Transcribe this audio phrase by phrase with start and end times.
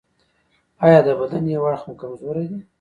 [0.85, 2.59] ایا د بدن یو اړخ مو کمزوری دی؟